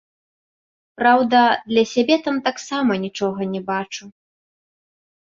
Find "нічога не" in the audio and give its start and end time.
3.05-3.61